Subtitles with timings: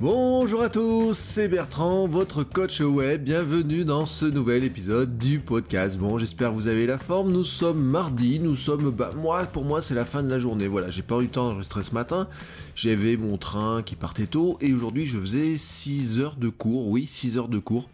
[0.00, 3.24] Bonjour à tous, c'est Bertrand, votre coach web.
[3.24, 5.98] Bienvenue dans ce nouvel épisode du podcast.
[5.98, 7.30] Bon, j'espère que vous avez la forme.
[7.30, 8.90] Nous sommes mardi, nous sommes.
[8.90, 10.68] Bah, moi, pour moi, c'est la fin de la journée.
[10.68, 12.28] Voilà, j'ai pas eu le temps d'enregistrer ce matin.
[12.74, 16.88] J'avais mon train qui partait tôt et aujourd'hui, je faisais 6 heures de cours.
[16.88, 17.88] Oui, 6 heures de cours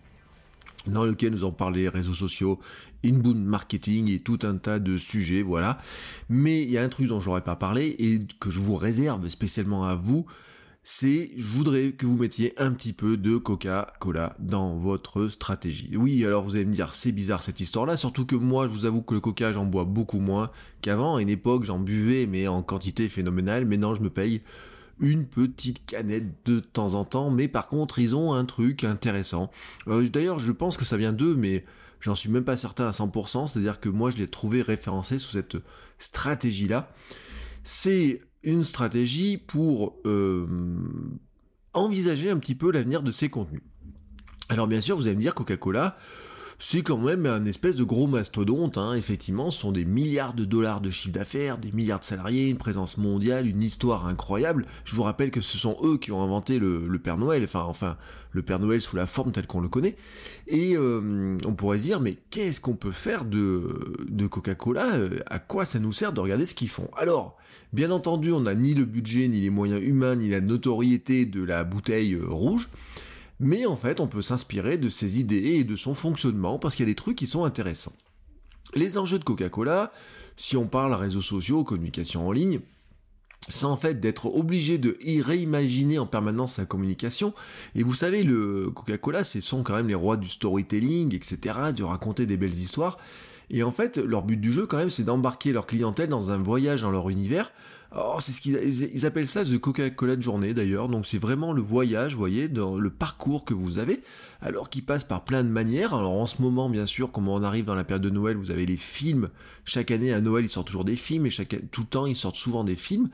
[0.86, 2.58] dans lequel nous en parlé réseaux sociaux,
[3.04, 5.78] inbound marketing et tout un tas de sujets, voilà.
[6.28, 9.28] Mais il y a un truc dont j'aurais pas parlé et que je vous réserve
[9.28, 10.26] spécialement à vous,
[10.88, 15.96] c'est je voudrais que vous mettiez un petit peu de Coca-Cola dans votre stratégie.
[15.96, 18.84] Oui, alors vous allez me dire c'est bizarre cette histoire-là, surtout que moi je vous
[18.84, 21.16] avoue que le Coca j'en bois beaucoup moins qu'avant.
[21.16, 23.66] À une époque j'en buvais mais en quantité phénoménale.
[23.66, 24.42] Maintenant je me paye
[25.00, 29.50] une petite canette de temps en temps, mais par contre ils ont un truc intéressant.
[29.88, 31.64] Euh, d'ailleurs je pense que ça vient d'eux, mais
[31.98, 35.32] j'en suis même pas certain à 100%, c'est-à-dire que moi je l'ai trouvé référencé sous
[35.32, 35.56] cette
[35.98, 36.88] stratégie-là.
[37.64, 40.46] C'est une stratégie pour euh,
[41.72, 43.62] envisager un petit peu l'avenir de ces contenus.
[44.48, 45.96] Alors bien sûr, vous allez me dire Coca-Cola,
[46.58, 48.94] c'est quand même un espèce de gros mastodonte, hein.
[48.94, 52.56] effectivement, ce sont des milliards de dollars de chiffre d'affaires, des milliards de salariés, une
[52.56, 54.64] présence mondiale, une histoire incroyable.
[54.84, 57.98] Je vous rappelle que ce sont eux qui ont inventé le, Père Noël, enfin, enfin,
[58.32, 59.96] le Père Noël sous la forme telle qu'on le connaît.
[60.46, 65.38] Et euh, on pourrait se dire, mais qu'est-ce qu'on peut faire de, de Coca-Cola À
[65.38, 66.88] quoi ça nous sert de regarder ce qu'ils font?
[66.96, 67.36] Alors,
[67.74, 71.42] bien entendu, on n'a ni le budget, ni les moyens humains, ni la notoriété de
[71.42, 72.70] la bouteille euh, rouge.
[73.38, 76.84] Mais en fait, on peut s'inspirer de ses idées et de son fonctionnement parce qu'il
[76.86, 77.92] y a des trucs qui sont intéressants.
[78.74, 79.92] Les enjeux de Coca-Cola,
[80.36, 82.60] si on parle réseaux sociaux, communication en ligne,
[83.48, 87.32] c'est en fait d'être obligé de réimaginer en permanence sa communication.
[87.74, 91.38] Et vous savez, le Coca-Cola, ce sont quand même les rois du storytelling, etc.,
[91.74, 92.98] de raconter des belles histoires.
[93.50, 96.38] Et en fait, leur but du jeu, quand même, c'est d'embarquer leur clientèle dans un
[96.38, 97.52] voyage dans leur univers
[97.94, 100.88] Oh, c'est ce qu'ils ils appellent ça The Coca-Cola de journée d'ailleurs.
[100.88, 104.02] Donc c'est vraiment le voyage, voyez, dans le parcours que vous avez,
[104.40, 105.94] alors qu'il passe par plein de manières.
[105.94, 108.50] Alors en ce moment, bien sûr, comme on arrive dans la période de Noël, vous
[108.50, 109.28] avez les films.
[109.64, 112.16] Chaque année à Noël, ils sortent toujours des films et chaque tout le temps, ils
[112.16, 113.08] sortent souvent des films.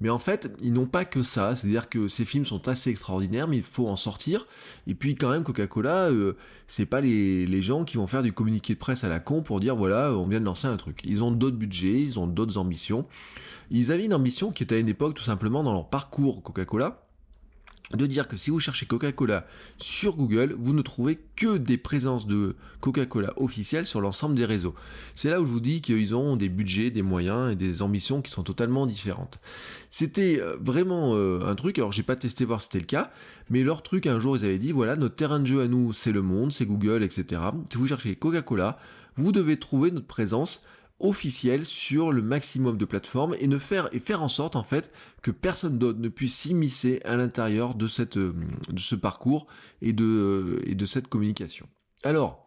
[0.00, 1.54] Mais en fait, ils n'ont pas que ça.
[1.54, 4.46] C'est-à-dire que ces films sont assez extraordinaires, mais il faut en sortir.
[4.86, 8.32] Et puis quand même, Coca-Cola, euh, c'est pas les, les gens qui vont faire du
[8.32, 10.98] communiqué de presse à la con pour dire voilà, on vient de lancer un truc.
[11.04, 13.06] Ils ont d'autres budgets, ils ont d'autres ambitions.
[13.70, 17.06] Ils une ambition qui était à une époque tout simplement dans leur parcours Coca-Cola,
[17.94, 19.46] de dire que si vous cherchez Coca-Cola
[19.78, 24.74] sur Google, vous ne trouvez que des présences de Coca-Cola officielles sur l'ensemble des réseaux.
[25.14, 28.22] C'est là où je vous dis qu'ils ont des budgets, des moyens et des ambitions
[28.22, 29.38] qui sont totalement différentes.
[29.88, 33.12] C'était euh, vraiment euh, un truc, alors j'ai pas testé voir si c'était le cas,
[33.50, 35.92] mais leur truc un jour ils avaient dit voilà, notre terrain de jeu à nous
[35.92, 37.40] c'est le monde, c'est Google, etc.
[37.70, 38.78] Si vous cherchez Coca-Cola,
[39.14, 40.62] vous devez trouver notre présence
[40.98, 44.90] officiel sur le maximum de plateformes et ne faire et faire en sorte en fait
[45.22, 47.86] que personne d'autre ne puisse s'immiscer à l'intérieur de
[48.16, 48.32] euh,
[48.76, 49.46] ce parcours
[49.82, 51.68] et de euh, et de cette communication.
[52.02, 52.46] Alors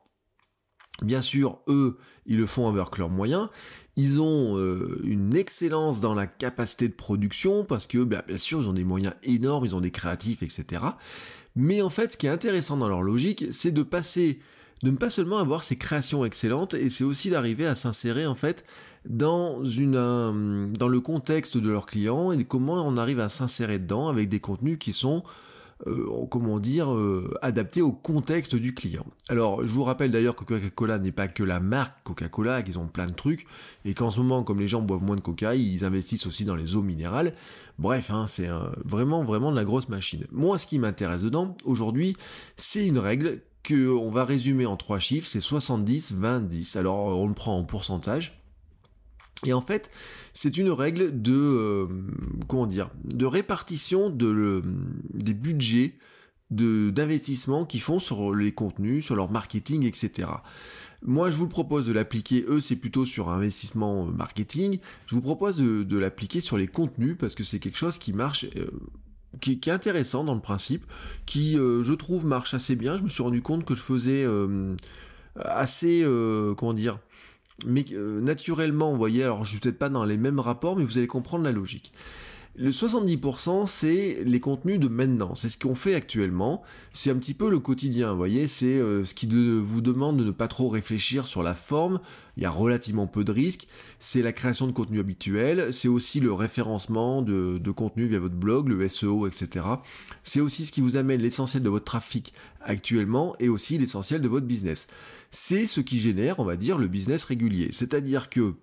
[1.01, 3.49] Bien sûr, eux, ils le font avec leurs moyens.
[3.95, 8.61] Ils ont euh, une excellence dans la capacité de production parce que, bah, bien sûr,
[8.61, 10.83] ils ont des moyens énormes, ils ont des créatifs, etc.
[11.55, 14.39] Mais en fait, ce qui est intéressant dans leur logique, c'est de passer
[14.83, 18.35] de ne pas seulement avoir ces créations excellentes, et c'est aussi d'arriver à s'insérer en
[18.35, 18.65] fait
[19.05, 23.79] dans, une, euh, dans le contexte de leurs clients et comment on arrive à s'insérer
[23.79, 25.23] dedans avec des contenus qui sont
[25.87, 29.05] euh, comment dire, euh, adaptés au contexte du client.
[29.29, 32.87] Alors, je vous rappelle d'ailleurs que Coca-Cola n'est pas que la marque Coca-Cola, qu'ils ont
[32.87, 33.47] plein de trucs,
[33.85, 36.55] et qu'en ce moment, comme les gens boivent moins de coca, ils investissent aussi dans
[36.55, 37.33] les eaux minérales.
[37.77, 38.49] Bref, hein, c'est
[38.83, 40.25] vraiment, vraiment de la grosse machine.
[40.33, 42.17] Moi, ce qui m'intéresse dedans, aujourd'hui,
[42.57, 43.39] c'est une règle
[43.71, 46.75] on va résumer en trois chiffres, c'est 70, 20, 10.
[46.75, 48.41] Alors on le prend en pourcentage.
[49.45, 49.89] Et en fait,
[50.33, 51.87] c'est une règle de euh,
[52.47, 54.63] comment dire, de répartition de
[55.13, 55.95] des budgets
[56.51, 60.29] d'investissement qu'ils font sur les contenus, sur leur marketing, etc.
[61.03, 64.79] Moi, je vous propose de l'appliquer, eux, c'est plutôt sur investissement euh, marketing.
[65.05, 68.45] Je vous propose de, l'appliquer sur les contenus parce que c'est quelque chose qui marche
[68.57, 68.67] euh,
[69.39, 70.85] qui, est intéressant dans le principe,
[71.25, 72.97] qui euh, je trouve marche assez bien.
[72.97, 74.75] Je me suis rendu compte que je faisais euh,
[75.35, 76.99] assez, euh, comment dire,
[77.65, 80.97] mais naturellement, vous voyez, alors je suis peut-être pas dans les mêmes rapports, mais vous
[80.97, 81.91] allez comprendre la logique.
[82.61, 85.33] Le 70%, c'est les contenus de maintenant.
[85.33, 86.61] C'est ce qu'on fait actuellement.
[86.91, 88.47] C'est un petit peu le quotidien, vous voyez.
[88.47, 92.01] C'est euh, ce qui vous demande de ne pas trop réfléchir sur la forme.
[92.35, 93.69] Il y a relativement peu de risques.
[93.99, 95.71] C'est la création de contenu habituel.
[95.71, 99.65] C'est aussi le référencement de, de contenu via votre blog, le SEO, etc.
[100.23, 104.27] C'est aussi ce qui vous amène l'essentiel de votre trafic actuellement et aussi l'essentiel de
[104.27, 104.87] votre business.
[105.31, 107.69] C'est ce qui génère, on va dire, le business régulier.
[107.71, 108.55] C'est-à-dire que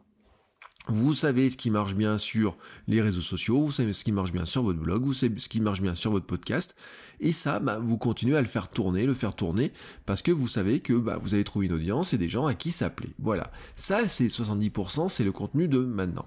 [0.89, 2.57] vous savez ce qui marche bien sur
[2.89, 5.49] les réseaux sociaux, vous savez ce qui marche bien sur votre blog, vous savez ce
[5.49, 6.77] qui marche bien sur votre podcast,
[7.21, 9.73] et ça, bah, vous continuez à le faire tourner, le faire tourner,
[10.05, 12.55] parce que vous savez que bah, vous avez trouvé une audience et des gens à
[12.55, 13.11] qui s'appeler.
[13.19, 16.27] Voilà, ça c'est 70%, c'est le contenu de maintenant.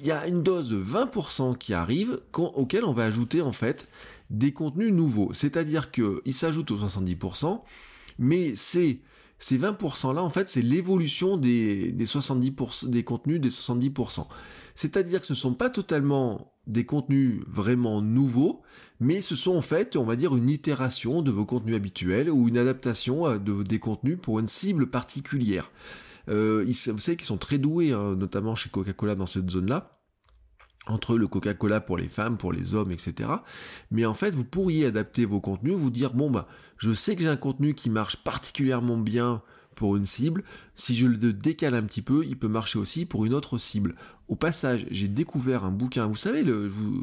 [0.00, 3.88] Il y a une dose de 20% qui arrive, auquel on va ajouter en fait
[4.28, 5.32] des contenus nouveaux.
[5.32, 7.60] C'est-à-dire qu'ils s'ajoutent aux 70%,
[8.18, 9.00] mais c'est
[9.40, 14.26] ces 20% là, en fait, c'est l'évolution des, 70%, des contenus des 70%.
[14.74, 18.60] C'est-à-dire que ce ne sont pas totalement des contenus vraiment nouveaux,
[19.00, 22.48] mais ce sont en fait, on va dire, une itération de vos contenus habituels ou
[22.48, 25.70] une adaptation euh, de, des contenus pour une cible particulière.
[26.28, 29.99] Euh, vous savez qu'ils sont très doués, hein, notamment chez Coca-Cola dans cette zone-là
[30.86, 33.30] entre le Coca-Cola pour les femmes, pour les hommes, etc.
[33.90, 36.48] Mais en fait, vous pourriez adapter vos contenus, vous dire, bon, bah,
[36.78, 39.42] je sais que j'ai un contenu qui marche particulièrement bien
[39.80, 40.44] pour une cible,
[40.74, 43.94] si je le décale un petit peu, il peut marcher aussi pour une autre cible.
[44.28, 46.44] Au passage, j'ai découvert un bouquin, vous savez,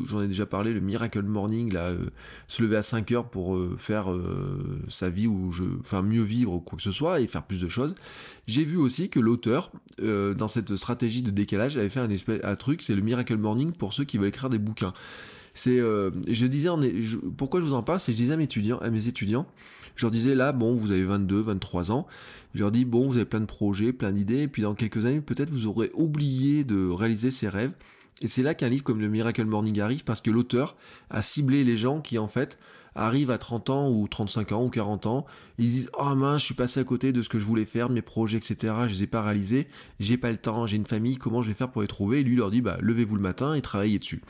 [0.06, 2.06] j'en ai déjà parlé, le Miracle Morning, là, euh,
[2.47, 6.21] se lever à 5 heures pour euh, faire euh, sa vie ou je, enfin mieux
[6.21, 7.95] vivre ou quoi que ce soit et faire plus de choses.
[8.45, 12.56] J'ai vu aussi que l'auteur, dans cette stratégie de décalage, avait fait un, espèce, un
[12.56, 14.94] truc, c'est le Miracle Morning pour ceux qui veulent écrire des bouquins.
[15.56, 16.69] C'est, je disais,
[17.38, 19.47] pourquoi je vous en parle, c'est je disais à mes étudiants, à mes étudiants,
[19.97, 22.07] je leur disais là, bon, vous avez 22, 23 ans.
[22.53, 25.05] Je leur dis, bon, vous avez plein de projets, plein d'idées, et puis dans quelques
[25.05, 27.73] années, peut-être vous aurez oublié de réaliser ces rêves.
[28.21, 30.75] Et c'est là qu'un livre comme le Miracle Morning arrive, parce que l'auteur
[31.09, 32.57] a ciblé les gens qui, en fait,
[32.97, 35.25] arrivent à 30 ans ou 35 ans ou 40 ans,
[35.57, 37.89] ils disent oh mince, je suis passé à côté de ce que je voulais faire,
[37.89, 38.73] mes projets, etc.
[38.88, 39.67] Je les ai pas réalisés,
[39.99, 42.21] j'ai pas le temps, j'ai une famille, comment je vais faire pour les trouver?
[42.21, 44.21] Et lui leur dit bah levez-vous le matin et travaillez dessus.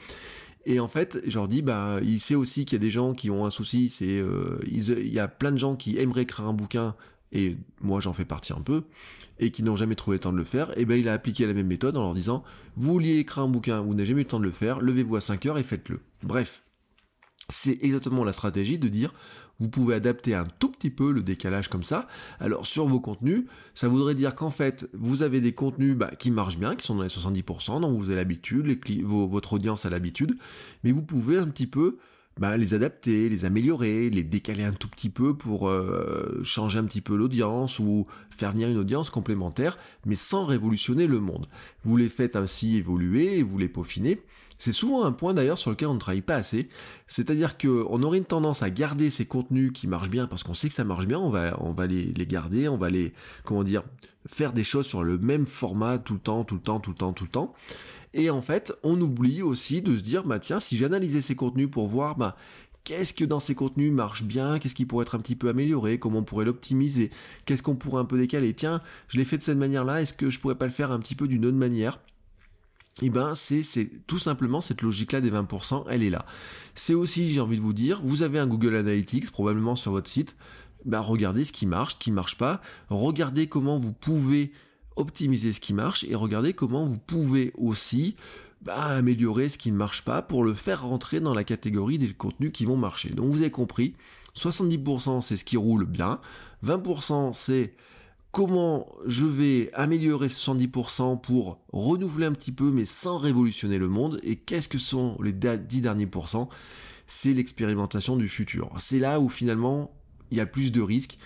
[0.70, 3.14] Et en fait, je leur dis, bah, il sait aussi qu'il y a des gens
[3.14, 6.46] qui ont un souci, c'est, euh, il y a plein de gens qui aimeraient écrire
[6.46, 6.94] un bouquin,
[7.32, 8.84] et moi j'en fais partie un peu,
[9.40, 11.48] et qui n'ont jamais trouvé le temps de le faire, et ben il a appliqué
[11.48, 12.44] la même méthode en leur disant,
[12.76, 15.16] vous vouliez écrire un bouquin, vous n'avez jamais eu le temps de le faire, levez-vous
[15.16, 16.02] à 5 heures et faites-le.
[16.22, 16.64] Bref.
[17.48, 19.14] C'est exactement la stratégie de dire,
[19.60, 22.08] vous pouvez adapter un tout petit peu le décalage comme ça.
[22.40, 26.32] Alors sur vos contenus, ça voudrait dire qu'en fait, vous avez des contenus bah, qui
[26.32, 30.38] marchent bien, qui sont dans les 70%, dont vous avez l'habitude, votre audience a l'habitude,
[30.84, 31.98] mais vous pouvez un petit peu
[32.40, 36.86] bah, les adapter, les améliorer, les décaler un tout petit peu pour euh, changer un
[36.86, 41.48] petit peu l'audience ou faire venir une audience complémentaire, mais sans révolutionner le monde.
[41.84, 44.22] Vous les faites ainsi évoluer et vous les peaufinez.
[44.58, 46.70] C'est souvent un point d'ailleurs sur lequel on ne travaille pas assez.
[47.08, 50.68] C'est-à-dire qu'on aurait une tendance à garder ces contenus qui marchent bien parce qu'on sait
[50.68, 53.14] que ça marche bien, on va, les, les garder, on va les,
[53.44, 53.84] comment dire,
[54.26, 56.96] faire des choses sur le même format tout le temps, tout le temps, tout le
[56.96, 57.54] temps, tout le temps.
[58.14, 61.70] Et en fait, on oublie aussi de se dire, bah tiens, si j'analysais ces contenus
[61.70, 62.36] pour voir, bah,
[62.84, 66.00] qu'est-ce que dans ces contenus marche bien, qu'est-ce qui pourrait être un petit peu amélioré,
[66.00, 67.12] comment on pourrait l'optimiser,
[67.46, 70.30] qu'est-ce qu'on pourrait un peu décaler, tiens, je l'ai fait de cette manière-là, est-ce que
[70.30, 72.00] je pourrais pas le faire un petit peu d'une autre manière?
[73.02, 76.26] Eh ben c'est tout simplement cette logique-là des 20%, elle est là.
[76.74, 80.10] C'est aussi, j'ai envie de vous dire, vous avez un Google Analytics probablement sur votre
[80.10, 80.36] site,
[80.86, 84.52] bah regardez ce qui marche, ce qui marche pas, regardez comment vous pouvez
[84.96, 88.16] optimiser ce qui marche et regardez comment vous pouvez aussi
[88.62, 92.12] bah, améliorer ce qui ne marche pas pour le faire rentrer dans la catégorie des
[92.14, 93.10] contenus qui vont marcher.
[93.10, 93.96] Donc vous avez compris,
[94.36, 96.20] 70% c'est ce qui roule bien,
[96.66, 97.76] 20% c'est
[98.32, 104.20] comment je vais améliorer 70% pour renouveler un petit peu mais sans révolutionner le monde
[104.24, 106.50] et qu'est-ce que sont les 10 derniers pourcents
[107.10, 108.70] c'est l'expérimentation du futur.
[108.80, 109.92] C'est là où finalement
[110.30, 111.18] il y a plus de risques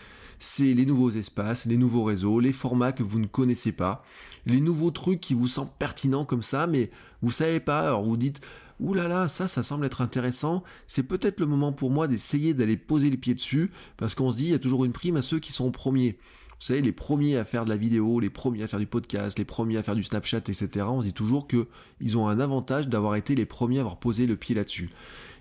[0.43, 4.03] c'est les nouveaux espaces, les nouveaux réseaux, les formats que vous ne connaissez pas,
[4.47, 6.89] les nouveaux trucs qui vous semblent pertinents comme ça, mais
[7.21, 8.41] vous savez pas, alors vous dites,
[8.79, 10.63] Ouh là là, ça, ça semble être intéressant.
[10.87, 14.37] C'est peut-être le moment pour moi d'essayer d'aller poser les pieds dessus, parce qu'on se
[14.37, 16.17] dit, il y a toujours une prime à ceux qui sont premiers.
[16.61, 19.39] Vous savez, les premiers à faire de la vidéo, les premiers à faire du podcast,
[19.39, 20.69] les premiers à faire du Snapchat, etc.
[20.87, 21.65] On dit toujours que
[21.99, 24.91] ils ont un avantage d'avoir été les premiers à avoir posé le pied là-dessus.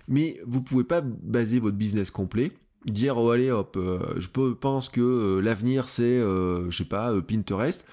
[0.07, 2.51] Mais vous pouvez pas baser votre business complet
[2.87, 7.13] dire oh allez hop, euh, je pense que euh, l'avenir c'est, euh, je sais pas,
[7.21, 7.85] Pinterest.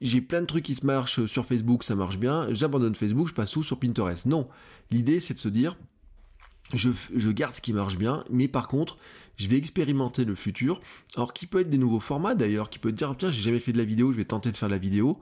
[0.00, 2.46] J'ai plein de trucs qui se marchent sur Facebook, ça marche bien.
[2.52, 4.26] J'abandonne Facebook, je passe tout sur Pinterest?
[4.26, 4.46] Non,
[4.92, 5.76] l'idée c'est de se dire
[6.72, 8.96] je, garde ce qui marche bien, mais par contre,
[9.36, 10.80] je vais expérimenter le futur.
[11.16, 13.72] Alors, qui peut être des nouveaux formats d'ailleurs, qui peut dire, tiens, j'ai jamais fait
[13.72, 15.18] de la vidéo, je vais tenter de faire de la vidéo.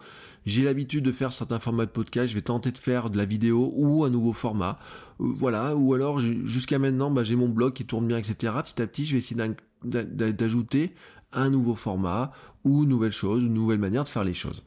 [0.46, 3.24] J'ai l'habitude de faire certains formats de podcast, je vais tenter de faire de la
[3.24, 4.78] vidéo ou un nouveau format.
[5.20, 8.54] Euh, voilà, ou alors, jusqu'à maintenant, bah, j'ai mon blog qui tourne bien, etc.
[8.64, 9.40] Petit à petit, je vais essayer
[9.84, 10.94] d'ajouter
[11.32, 12.32] un nouveau format
[12.64, 14.62] ou une nouvelle chose, une nouvelle manière de faire les choses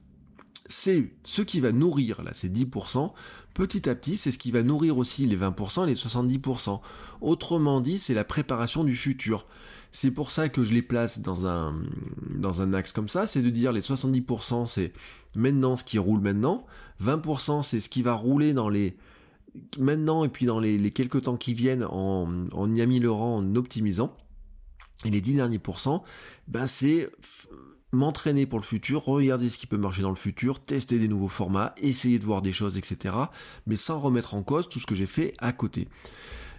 [0.67, 3.11] c'est ce qui va nourrir, là, ces 10%,
[3.53, 6.79] petit à petit, c'est ce qui va nourrir aussi les 20% et les 70%.
[7.21, 9.45] Autrement dit, c'est la préparation du futur.
[9.91, 11.81] C'est pour ça que je les place dans un,
[12.35, 14.91] dans un axe comme ça, c'est de dire les 70% c'est
[15.35, 16.65] maintenant ce qui roule maintenant,
[17.01, 18.97] 20% c'est ce qui va rouler dans les
[19.79, 24.13] maintenant et puis dans les, quelques temps qui viennent en, en y améliorant, en optimisant.
[25.05, 26.03] Et les 10 derniers pourcents,
[26.49, 27.09] ben c'est
[27.91, 31.27] m'entraîner pour le futur, regarder ce qui peut marcher dans le futur, tester des nouveaux
[31.27, 33.15] formats, essayer de voir des choses, etc.
[33.67, 35.87] Mais sans remettre en cause tout ce que j'ai fait à côté.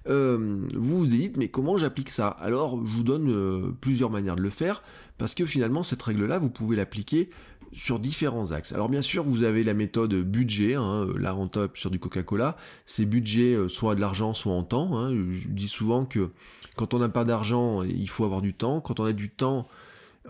[0.09, 2.29] Euh, vous vous dites mais comment j'applique ça?
[2.29, 4.83] Alors je vous donne euh, plusieurs manières de le faire
[5.19, 7.29] parce que finalement cette règle-là vous pouvez l'appliquer
[7.73, 8.73] sur différents axes.
[8.73, 12.57] Alors bien sûr vous avez la méthode budget, hein, là en top sur du Coca-Cola,
[12.87, 14.97] c'est budget euh, soit de l'argent soit en temps.
[14.97, 15.11] Hein.
[15.11, 16.31] Je dis souvent que
[16.77, 19.67] quand on n'a pas d'argent il faut avoir du temps, quand on a du temps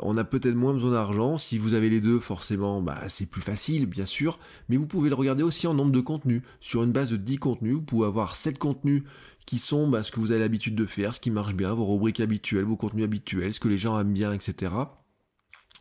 [0.01, 1.37] on a peut-être moins besoin d'argent.
[1.37, 4.39] Si vous avez les deux, forcément, bah, c'est plus facile, bien sûr.
[4.69, 6.43] Mais vous pouvez le regarder aussi en nombre de contenus.
[6.61, 9.03] Sur une base de 10 contenus, vous pouvez avoir 7 contenus
[9.47, 11.87] qui sont bah, ce que vous avez l'habitude de faire, ce qui marche bien, vos
[11.87, 14.75] rubriques habituelles, vos contenus habituels, ce que les gens aiment bien, etc.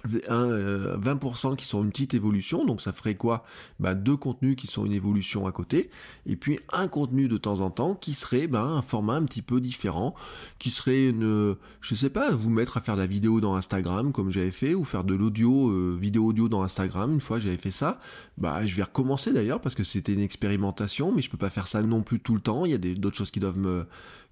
[0.08, 3.44] 20% euh, qui sont une petite évolution, donc ça ferait quoi?
[3.80, 5.90] Bah, Deux contenus qui sont une évolution à côté,
[6.26, 9.42] et puis un contenu de temps en temps qui serait bah, un format un petit
[9.42, 10.16] peu différent,
[10.60, 14.12] qui serait une, je sais pas, vous mettre à faire de la vidéo dans Instagram
[14.12, 17.58] comme j'avais fait, ou faire de l'audio, euh, vidéo audio dans Instagram, une fois j'avais
[17.58, 18.00] fait ça,
[18.38, 21.68] bah je vais recommencer d'ailleurs parce que c'était une expérimentation, mais je peux pas faire
[21.68, 23.86] ça non plus tout le temps, il y a d'autres choses qui doivent me,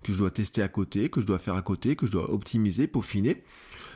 [0.04, 2.32] que je dois tester à côté, que je dois faire à côté, que je dois
[2.32, 3.44] optimiser, peaufiner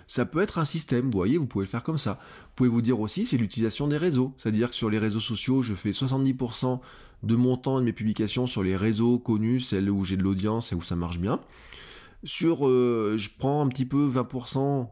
[0.07, 2.13] ça peut être un système, vous voyez, vous pouvez le faire comme ça.
[2.13, 4.33] Vous pouvez vous dire aussi, c'est l'utilisation des réseaux.
[4.37, 6.79] C'est-à-dire que sur les réseaux sociaux, je fais 70%
[7.23, 10.23] de mon temps et de mes publications sur les réseaux connus, celles où j'ai de
[10.23, 11.41] l'audience et où ça marche bien.
[12.23, 14.89] Sur, euh, je prends un petit peu 20%,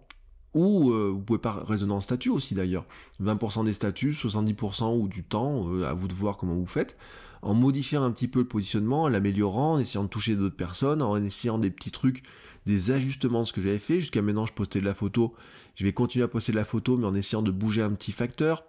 [0.53, 2.86] ou euh, vous pouvez pas raisonner en statut aussi d'ailleurs.
[3.22, 6.98] 20% des statuts, 70% ou du temps, euh, à vous de voir comment vous faites
[7.41, 11.03] en modifiant un petit peu le positionnement, en l'améliorant, en essayant de toucher d'autres personnes,
[11.03, 12.24] en essayant des petits trucs
[12.65, 14.00] des ajustements de ce que j'avais fait.
[14.00, 15.36] Jusqu'à maintenant, je postais de la photo.
[15.75, 18.12] Je vais continuer à poster de la photo, mais en essayant de bouger un petit
[18.12, 18.63] facteur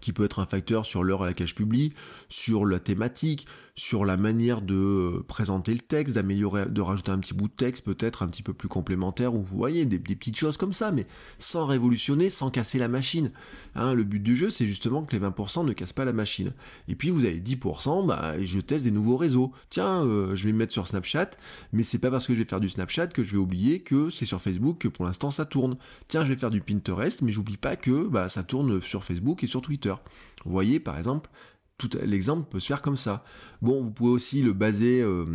[0.00, 1.92] qui peut être un facteur sur l'heure à laquelle je publie,
[2.28, 3.46] sur la thématique,
[3.78, 7.52] sur la manière de euh, présenter le texte, d'améliorer, de rajouter un petit bout de
[7.52, 10.92] texte peut-être un petit peu plus complémentaire, ou vous voyez, des, petites choses comme ça,
[10.92, 11.06] mais
[11.38, 13.30] sans révolutionner, sans casser la machine.
[13.74, 16.54] Hein, le but du jeu, c'est justement que les 20% ne cassent pas la machine.
[16.88, 19.52] Et puis vous avez 10%, bah, je teste des nouveaux réseaux.
[19.68, 21.30] Tiens, euh, je vais me mettre sur Snapchat,
[21.74, 24.08] mais c'est pas parce que je vais faire du Snapchat que je vais oublier que
[24.08, 25.76] c'est sur Facebook que pour l'instant ça tourne.
[26.08, 29.44] Tiens, je vais faire du Pinterest, mais j'oublie pas que bah, ça tourne sur Facebook
[29.44, 29.94] et sur Twitter.
[30.46, 31.28] Vous voyez, par exemple,
[31.78, 33.24] tout l'exemple peut se faire comme ça.
[33.62, 35.26] Bon, vous pouvez aussi le baser euh,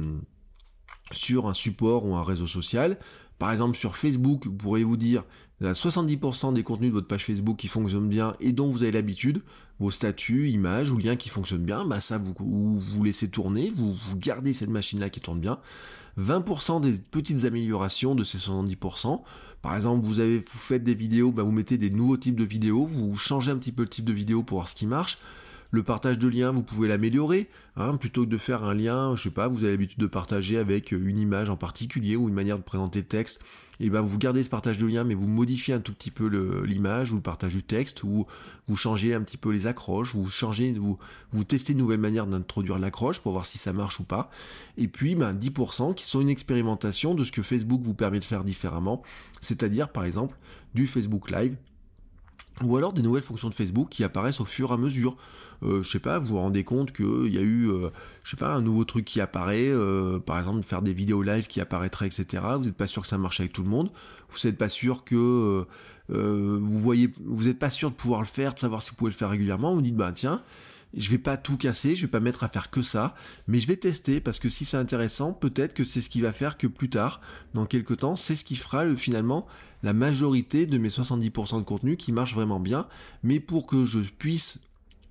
[1.12, 2.98] sur un support ou un réseau social.
[3.38, 5.24] Par exemple, sur Facebook, vous pourriez vous dire,
[5.60, 8.70] il y a 70% des contenus de votre page Facebook qui fonctionnent bien et dont
[8.70, 9.42] vous avez l'habitude,
[9.80, 12.34] vos statuts, images ou liens qui fonctionnent bien, bah ça vous,
[12.80, 15.60] vous, laissez tourner, vous, vous gardez cette machine-là qui tourne bien.
[16.20, 19.22] 20% des petites améliorations de ces 70%.
[19.62, 22.44] Par exemple, vous, avez, vous faites des vidéos, bah vous mettez des nouveaux types de
[22.44, 25.18] vidéos, vous changez un petit peu le type de vidéo pour voir ce qui marche.
[25.74, 27.50] Le partage de liens, vous pouvez l'améliorer.
[27.78, 30.58] Hein, plutôt que de faire un lien, je sais pas, vous avez l'habitude de partager
[30.58, 33.42] avec une image en particulier ou une manière de présenter le texte.
[33.80, 36.28] Et ben vous gardez ce partage de liens, mais vous modifiez un tout petit peu
[36.64, 38.28] l'image ou le partage du texte, ou
[38.68, 41.00] vous changez un petit peu les accroches, vous changez, vous,
[41.32, 44.30] vous testez une nouvelle manière d'introduire l'accroche pour voir si ça marche ou pas.
[44.78, 48.26] Et puis ben, 10% qui sont une expérimentation de ce que Facebook vous permet de
[48.26, 49.02] faire différemment,
[49.40, 50.38] c'est-à-dire par exemple
[50.76, 51.56] du Facebook Live
[52.64, 55.18] ou alors des nouvelles fonctions de Facebook qui apparaissent au fur et à mesure.
[55.64, 57.90] Euh, je sais pas, vous vous rendez compte qu'il y a eu, euh,
[58.24, 61.48] je sais pas, un nouveau truc qui apparaît, euh, par exemple faire des vidéos live
[61.48, 62.44] qui apparaîtraient, etc.
[62.58, 63.92] Vous n'êtes pas sûr que ça marche avec tout le monde.
[64.30, 65.66] Vous n'êtes pas sûr que
[66.10, 69.12] vous voyez, vous n'êtes pas sûr de pouvoir le faire, de savoir si vous pouvez
[69.12, 69.74] le faire régulièrement.
[69.74, 70.42] Vous dites bah tiens,
[70.96, 73.16] je vais pas tout casser, je vais pas mettre à faire que ça,
[73.48, 76.32] mais je vais tester parce que si c'est intéressant, peut-être que c'est ce qui va
[76.32, 77.22] faire que plus tard,
[77.54, 79.48] dans quelques temps, c'est ce qui fera le, finalement
[79.84, 82.88] la majorité de mes 70% de contenu qui marche vraiment bien.
[83.24, 84.60] Mais pour que je puisse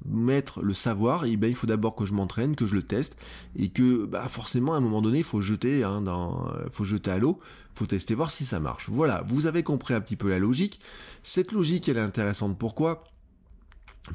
[0.07, 3.19] mettre le savoir, eh ben, il faut d'abord que je m'entraîne, que je le teste,
[3.57, 7.11] et que bah, forcément à un moment donné, il faut jeter, hein, dans, faut jeter
[7.11, 7.39] à l'eau,
[7.75, 8.89] faut tester voir si ça marche.
[8.89, 10.81] Voilà, vous avez compris un petit peu la logique.
[11.23, 12.59] Cette logique, elle est intéressante.
[12.59, 13.05] Pourquoi?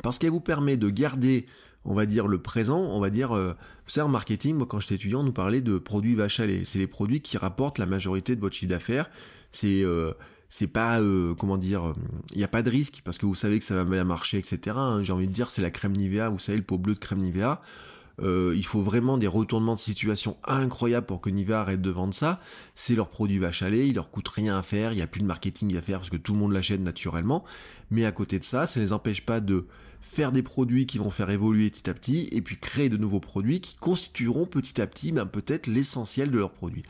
[0.01, 1.45] Parce qu'elle vous permet de garder
[1.85, 3.53] on va dire le présent, on va dire, euh,
[3.87, 6.65] vous en marketing, moi quand j'étais étudiant, nous parlait de produits vache à lait.
[6.65, 9.09] C'est les produits qui rapportent la majorité de votre chiffre d'affaires.
[9.51, 10.11] C'est euh,
[10.49, 10.99] c'est pas
[11.37, 11.93] comment dire
[12.33, 14.37] il n'y a pas de risque parce que vous savez que ça va bien marcher
[14.37, 15.01] etc hein.
[15.03, 17.19] j'ai envie de dire c'est la crème Nivea vous savez le pot bleu de crème
[17.19, 17.61] Nivea
[18.21, 22.13] euh, il faut vraiment des retournements de situation incroyables pour que Nivea arrête de vendre
[22.13, 22.39] ça.
[22.73, 25.07] C'est leur produit vache à lait, il leur coûte rien à faire, il n'y a
[25.07, 27.43] plus de marketing à faire parce que tout le monde l'achète naturellement.
[27.91, 29.67] Mais à côté de ça, ça ne les empêche pas de
[30.01, 33.19] faire des produits qui vont faire évoluer petit à petit et puis créer de nouveaux
[33.19, 36.83] produits qui constitueront petit à petit ben, peut-être l'essentiel de leurs produits.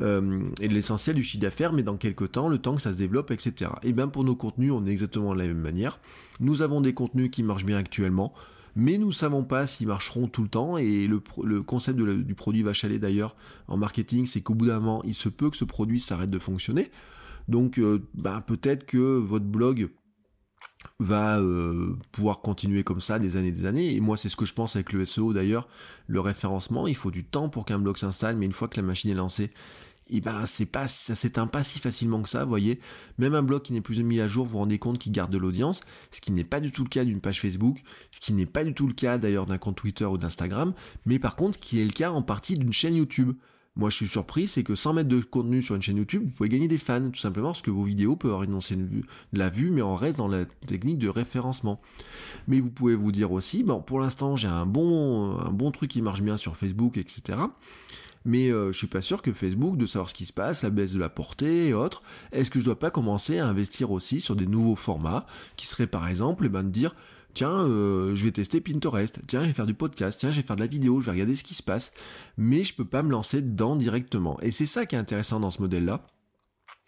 [0.00, 2.98] Euh, et l'essentiel du chiffre d'affaires, mais dans quelques temps, le temps que ça se
[2.98, 3.70] développe, etc.
[3.82, 6.00] Et bien pour nos contenus, on est exactement de la même manière.
[6.40, 8.32] Nous avons des contenus qui marchent bien actuellement
[8.74, 10.78] mais nous ne savons pas s'ils marcheront tout le temps.
[10.78, 11.20] Et le,
[11.62, 13.36] concept du produit vache à lait d'ailleurs
[13.68, 16.38] en marketing, c'est qu'au bout d'un moment, il se peut que ce produit s'arrête de
[16.38, 16.90] fonctionner.
[17.48, 19.90] Donc euh, bah, peut-être que votre blog
[20.98, 23.94] va euh, pouvoir continuer comme ça des années et des années.
[23.94, 25.68] Et moi, c'est ce que je pense avec le SEO d'ailleurs,
[26.06, 26.86] le référencement.
[26.86, 29.14] Il faut du temps pour qu'un blog s'installe, mais une fois que la machine est
[29.14, 29.50] lancée,
[30.10, 32.80] et ben c'est pas ça s'éteint pas si facilement que ça, voyez.
[33.18, 35.32] Même un blog qui n'est plus mis à jour, vous vous rendez compte qu'il garde
[35.32, 38.32] de l'audience, ce qui n'est pas du tout le cas d'une page Facebook, ce qui
[38.32, 40.74] n'est pas du tout le cas d'ailleurs d'un compte Twitter ou d'Instagram,
[41.06, 43.32] mais par contre qui est le cas en partie d'une chaîne YouTube.
[43.74, 46.30] Moi je suis surpris, c'est que sans mettre de contenu sur une chaîne YouTube, vous
[46.30, 49.04] pouvez gagner des fans, tout simplement parce que vos vidéos peuvent avoir une ancienne vue,
[49.32, 51.80] de la vue, mais on reste dans la technique de référencement.
[52.48, 55.90] Mais vous pouvez vous dire aussi, bon pour l'instant j'ai un bon, un bon truc
[55.90, 57.38] qui marche bien sur Facebook, etc
[58.24, 60.70] mais euh, je suis pas sûr que Facebook, de savoir ce qui se passe, la
[60.70, 62.02] baisse de la portée et autres,
[62.32, 65.26] est-ce que je dois pas commencer à investir aussi sur des nouveaux formats,
[65.56, 66.94] qui seraient par exemple, eh ben, de dire,
[67.34, 70.46] tiens, euh, je vais tester Pinterest, tiens, je vais faire du podcast, tiens, je vais
[70.46, 71.92] faire de la vidéo, je vais regarder ce qui se passe,
[72.36, 74.38] mais je peux pas me lancer dedans directement.
[74.40, 76.06] Et c'est ça qui est intéressant dans ce modèle-là,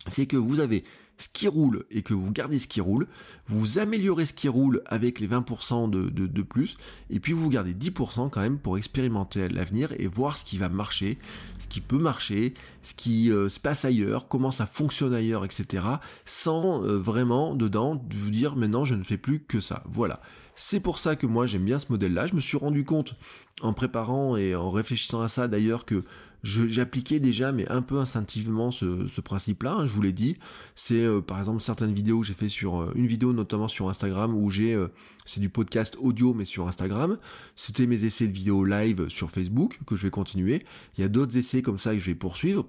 [0.09, 0.85] c'est que vous avez
[1.19, 3.07] ce qui roule et que vous gardez ce qui roule,
[3.47, 6.77] vous améliorez ce qui roule avec les 20% de, plus,
[7.11, 10.69] et puis vous gardez 10% quand même pour expérimenter l'avenir et voir ce qui va
[10.69, 11.19] marcher,
[11.59, 15.85] ce qui peut marcher, ce qui euh, se passe ailleurs, comment ça fonctionne ailleurs, etc.
[16.25, 19.83] Sans euh, vraiment dedans vous dire maintenant je ne fais plus que ça.
[19.89, 20.21] Voilà.
[20.57, 22.29] C'est pour ça que moi j'aime bien ce modèle-là.
[22.29, 23.15] Je me suis rendu compte
[23.61, 26.05] en préparant et en réfléchissant à ça d'ailleurs que
[26.45, 29.77] j'appliquais déjà, mais un peu instinctivement, ce, principe-là.
[29.79, 30.37] Hein, je vous l'ai dit.
[30.75, 33.89] C'est euh, par exemple certaines vidéos que j'ai fait sur euh, une vidéo notamment sur
[33.89, 34.89] Instagram où j'ai euh,
[35.25, 37.19] c'est du podcast audio mais sur Instagram.
[37.57, 40.65] C'était mes essais de vidéo live sur Facebook que je vais continuer.
[40.97, 42.67] Il y a d'autres essais comme ça que je vais poursuivre.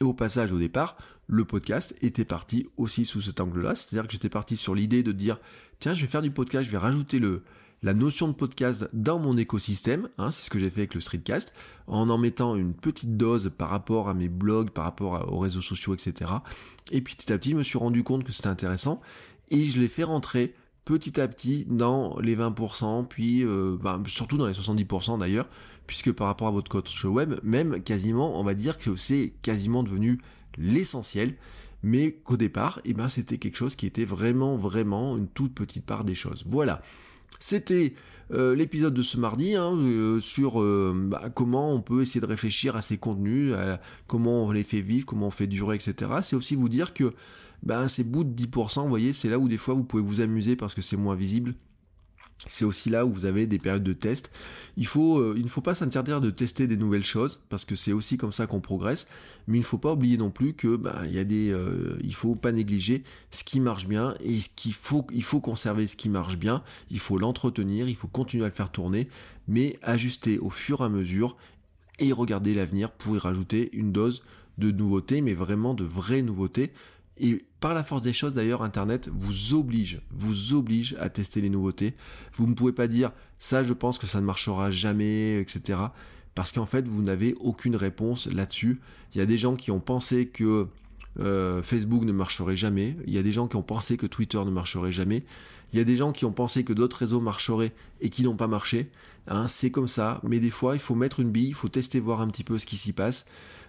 [0.00, 3.74] Et au passage, au départ, le podcast était parti aussi sous cet angle-là.
[3.74, 5.40] C'est-à-dire que j'étais parti sur l'idée de dire,
[5.80, 7.42] tiens, je vais faire du podcast, je vais rajouter le,
[7.82, 11.00] la notion de podcast dans mon écosystème, hein, c'est ce que j'ai fait avec le
[11.00, 11.54] streetcast,
[11.86, 15.62] en en mettant une petite dose par rapport à mes blogs, par rapport aux réseaux
[15.62, 16.32] sociaux, etc.
[16.90, 19.00] Et puis petit à petit, je me suis rendu compte que c'était intéressant,
[19.50, 24.38] et je l'ai fait rentrer petit à petit dans les 20%, puis euh, ben, surtout
[24.38, 25.48] dans les 70% d'ailleurs,
[25.86, 29.82] puisque par rapport à votre coach web, même quasiment, on va dire que c'est quasiment
[29.82, 30.18] devenu
[30.56, 31.36] l'essentiel,
[31.82, 35.84] mais qu'au départ, eh ben, c'était quelque chose qui était vraiment, vraiment une toute petite
[35.84, 36.44] part des choses.
[36.46, 36.82] Voilà.
[37.38, 37.94] C'était
[38.32, 42.26] euh, l'épisode de ce mardi hein, euh, sur euh, bah, comment on peut essayer de
[42.26, 43.54] réfléchir à ces contenus,
[44.06, 46.12] comment on les fait vivre, comment on fait durer, etc.
[46.22, 47.12] C'est aussi vous dire que
[47.62, 50.20] bah, ces bouts de 10%, vous voyez, c'est là où des fois vous pouvez vous
[50.20, 51.54] amuser parce que c'est moins visible
[52.46, 54.30] c'est aussi là où vous avez des périodes de test.
[54.78, 58.16] Euh, il ne faut pas s'interdire de tester des nouvelles choses, parce que c'est aussi
[58.16, 59.08] comme ça qu'on progresse,
[59.46, 63.02] mais il ne faut pas oublier non plus que bah, euh, il faut pas négliger
[63.30, 66.62] ce qui marche bien, et ce qu'il faut, il faut conserver ce qui marche bien,
[66.90, 69.08] il faut l'entretenir, il faut continuer à le faire tourner,
[69.48, 71.36] mais ajuster au fur et à mesure,
[71.98, 74.22] et regarder l'avenir pour y rajouter une dose
[74.58, 76.72] de nouveautés, mais vraiment de vraies nouveautés,
[77.20, 81.50] et par la force des choses, d'ailleurs, Internet vous oblige, vous oblige à tester les
[81.50, 81.94] nouveautés.
[82.34, 85.80] Vous ne pouvez pas dire ça, je pense que ça ne marchera jamais, etc.
[86.34, 88.80] Parce qu'en fait, vous n'avez aucune réponse là-dessus.
[89.12, 90.68] Il y a des gens qui ont pensé que
[91.18, 92.96] euh, Facebook ne marcherait jamais.
[93.06, 95.24] Il y a des gens qui ont pensé que Twitter ne marcherait jamais.
[95.72, 98.36] Il y a des gens qui ont pensé que d'autres réseaux marcheraient et qui n'ont
[98.36, 98.90] pas marché.
[99.26, 100.20] Hein, c'est comme ça.
[100.22, 102.56] Mais des fois, il faut mettre une bille, il faut tester, voir un petit peu
[102.56, 103.26] ce qui s'y passe.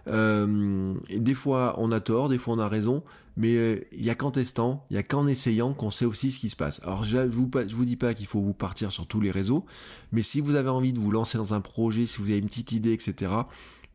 [0.08, 3.04] Euh, des fois on a tort, des fois on a raison,
[3.38, 6.32] mais euh, il n'y a qu'en testant, il n'y a qu'en essayant qu'on sait aussi
[6.32, 6.82] ce qui se passe.
[6.84, 9.66] Alors je ne vous dis pas qu'il faut vous partir sur tous les réseaux,
[10.12, 12.48] mais si vous avez envie de vous lancer dans un projet, si vous avez une
[12.48, 13.32] petite idée, etc.,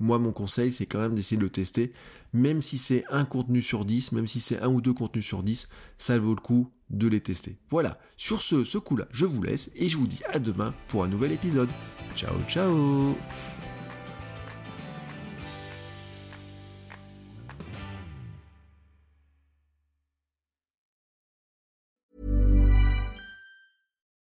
[0.01, 1.93] moi mon conseil c'est quand même d'essayer de le tester,
[2.33, 5.43] même si c'est un contenu sur 10, même si c'est un ou deux contenus sur
[5.43, 7.59] 10, ça vaut le coup de les tester.
[7.69, 11.05] Voilà, sur ce, ce coup-là, je vous laisse et je vous dis à demain pour
[11.05, 11.71] un nouvel épisode.
[12.15, 13.15] Ciao ciao